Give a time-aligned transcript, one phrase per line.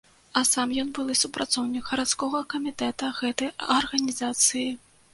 [0.39, 4.69] А сам ён былы супрацоўнік гарадскога камітэта гэтай арганізацыі.